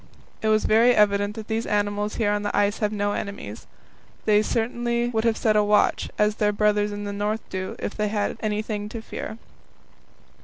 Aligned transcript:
It 0.41 0.47
was 0.47 0.65
very 0.65 0.95
evident 0.95 1.35
that 1.35 1.47
these 1.47 1.67
animals 1.67 2.15
here 2.15 2.31
on 2.31 2.41
the 2.41 2.57
ice 2.57 2.79
have 2.79 2.91
no 2.91 3.11
enemies. 3.13 3.67
They 4.25 4.37
would 4.37 4.47
certainly 4.47 5.09
have 5.11 5.37
set 5.37 5.55
a 5.55 5.63
watch, 5.63 6.09
as 6.17 6.37
their 6.37 6.51
brothers 6.51 6.91
in 6.91 7.03
the 7.03 7.13
North 7.13 7.47
do, 7.51 7.75
if 7.77 7.95
they 7.95 8.07
had 8.07 8.29
had 8.29 8.37
anything 8.41 8.89
to 8.89 9.01
fear. 9.03 9.37